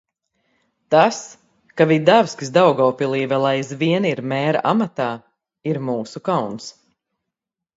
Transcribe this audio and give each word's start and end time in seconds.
Tas, 0.93 1.17
ka 1.81 1.87
Vidavskis 1.91 2.51
Daugavpilī 2.55 3.21
vēl 3.35 3.45
aizvien 3.51 4.09
ir 4.13 4.23
mēra 4.33 4.65
amatā, 4.71 5.11
ir 5.73 5.83
mūsu 5.91 6.25
kauns. 6.33 6.73